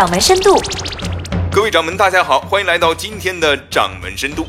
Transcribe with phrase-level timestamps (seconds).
[0.00, 0.58] 掌门深度。
[1.52, 4.48] 各位掌门，大家好，欢迎来到今天的掌门深度。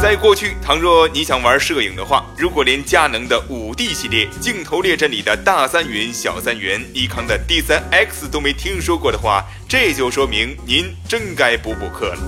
[0.00, 12.18] 在过去，倘若你想玩摄影的话，如果连佳能的五 D 系列、镜头列阵里的大三元、小三元、尼康的 D3X 都没听说过的话，这就说明您真该补补课了。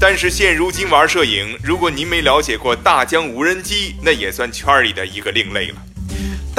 [0.00, 5.76] 但是现如今玩摄影，如果您没了解过大疆无人机，那也算圈里的一个另类了。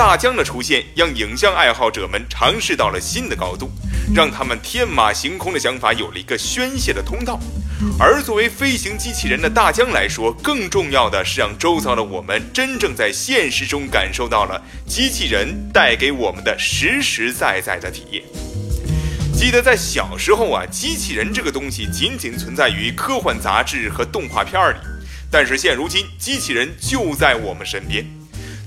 [0.01, 3.69] 大疆的出现，让影像爱好者们尝试到了新的高度，
[4.15, 7.39] 让他们天马行空的想法有了一个宣泄的通道。
[7.99, 18.23] 而作为飞行机器人的大疆来说，更重要的是让周遭的我们真正在现实中感受到了机器人带给我们的实实在在的体验。
[19.35, 24.77] 记得在小时候啊，机器人这个东西仅仅存在于科幻杂志和动画片里，
[25.29, 28.03] 但是现如今，机器人就在我们身边。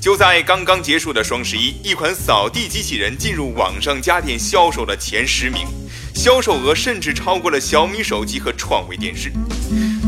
[0.04, 5.66] 就在刚刚结束的双十一，一款扫地机器人进入网上家电销售的前十名，
[6.14, 9.32] 销售额甚至超过了小米手机和创维电视。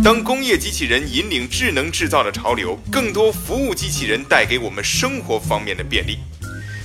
[0.04, 6.18] 当工业机器人引领智能制造的潮流，更多服务机器人带给我们生活方面的便利。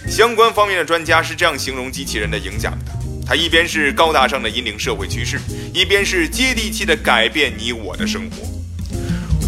[0.08, 2.94] 相关方面的专家是这样形容机器人的影响的：
[3.28, 5.38] 它一边是高大上的引领社会趋势，
[5.74, 8.61] 一边是接地气的改变你我的生活。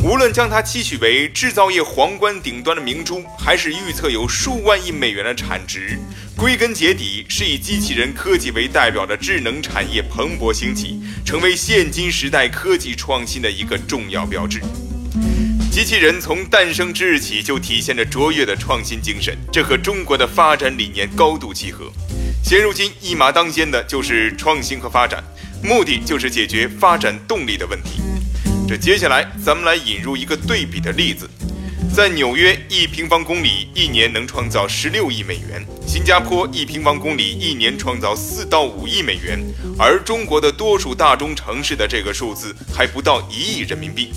[0.04, 5.98] 无论将它期许为制造业皇冠顶端的明珠，还是预测有数万亿美元的产值，
[6.36, 14.60] 归根结底是以机器人科技为代表的智能产业蓬勃兴起，成为现今时代科技创新的一个重要标志。
[15.72, 21.90] 机器人从诞生之日起就体现着卓越的创新精神，这和中国的发展理念高度契合。
[22.44, 25.24] 现如今一马当先的就是创新和发展，
[25.64, 28.02] 目的就是解决发展动力的问题。
[28.78, 31.30] 接下来，咱们来引入一个对比的例子，
[31.96, 39.40] 在纽约，一平方公里一年能创造十六亿美元；新加坡一平方公里一年创造四到五亿美元，
[39.78, 44.12] 而中国的多数大中城市的这个数字还不到一亿人民币。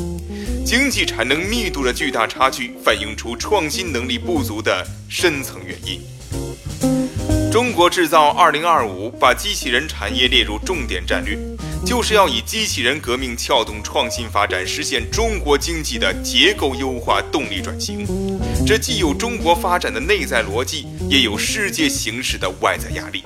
[0.65, 6.01] 经济产能密度的巨大差距，反映出创新能力不足的深层原因。
[7.53, 11.39] 中国制造二零二五把机器人产业列入重点战略。
[11.87, 18.05] 就是要以机器人革命撬动创新发展，实现中国经济的结构优化、动力转型。
[18.67, 23.23] 这既有中国发展的内在逻辑，也有世界形势的外在压力。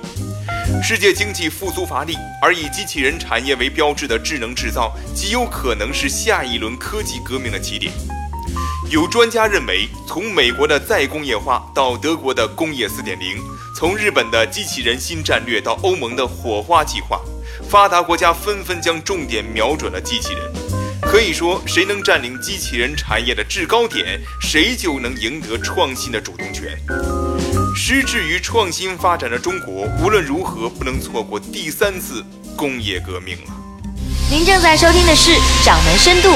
[0.83, 7.91] 世界经济复苏乏力，而以机器人产业为标志的智能制造，极有可能是下一轮科技革命的起点。
[8.91, 13.41] 有专家认为，从美国的再工业化到德国的工业四点零，
[13.75, 17.19] 从日本的机器人新战略到欧盟的火花计划。
[17.71, 20.41] 发达国家纷纷将重点瞄准了机器人，
[21.01, 26.77] 可以说，谁能占领机器人产业的制高点，谁就能赢得创新的主动权。
[27.73, 32.21] 失志于创新发展的中国，无论如何不能错过第三次
[32.57, 33.53] 工业革命了。
[34.29, 35.31] 您正在收听的是
[35.65, 36.27] 《掌门深度》。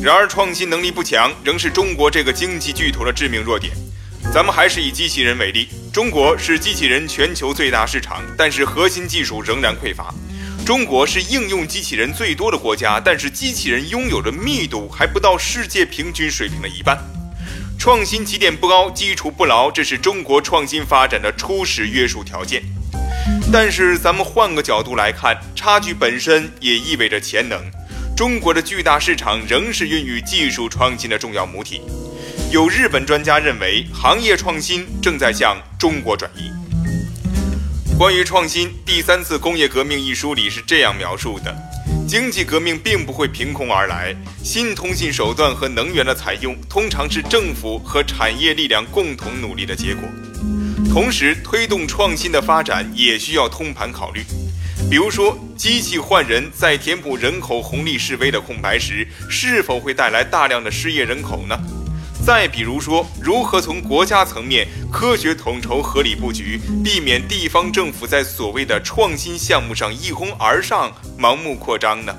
[0.00, 3.72] 然而，创新能力不强，仍是中国这个经济巨头的致命弱点。
[4.32, 5.68] 咱们还是以机器人为例。
[5.92, 10.14] 中国是机器人全球最大市场，但是核心技术仍然匮乏。
[10.66, 16.98] 中国是应用机器人最多的国家，但是机器人拥有的密度还不到世界平均水平的一半。
[17.78, 22.62] 创新起点不高，基础不牢，这是中国创新发展的初始约束条件。
[23.50, 27.58] 但是咱们换个角度来看，差距本身也意味着潜能。
[28.16, 31.80] 中国的巨大市场仍是孕育技术创新的重要母体。
[32.50, 36.50] 有日本专家认为，行业创新正在向中国转移。
[37.98, 41.54] 关于创新，《第三次工业革命》一书里是这样描述的：
[42.08, 50.08] 经济革命并不会凭空而来，新通信手段和能源的采用，通常是政府和产业力量共同努力的结果。
[50.90, 54.24] 同时，推动创新的发展也需要通盘考虑，
[54.88, 61.54] 比如说，机器换人在填补人口红利式微的空白时，是否会带来大量的失业人口呢？
[62.28, 72.14] 再比如说，如何从国家层面科学统筹、合理布局，避免地方政府在所谓的创新项目上一哄而上、盲目扩张呢？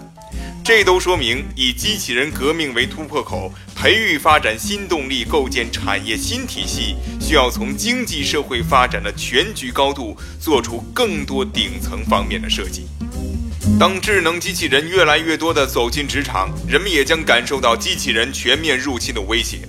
[0.65, 12.87] 这都说明，以机器人革命为突破口，培育发展新动力、构建产业新体系，需要从经济社会发展的全局高度做出更多顶层方面的设计。
[13.79, 19.59] 当智能机器人越来越多地走进职场，人们也将感受到机器人全面入侵的威胁。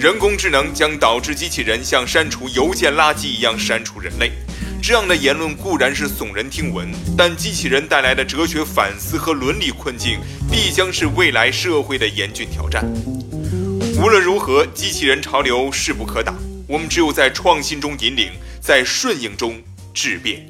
[0.00, 4.32] 人工智能将导致机器人像删除邮件垃圾一样删除人类，
[4.82, 10.18] 这样的言论固然是耸人听闻，但机器人带来的哲学反思和伦理困境，
[10.50, 12.82] 必将是未来社会的严峻挑战。
[13.98, 16.34] 无论如何，机器人潮流势不可挡，
[16.66, 19.62] 我们只有在创新中引领，在顺应中
[19.92, 20.49] 质变。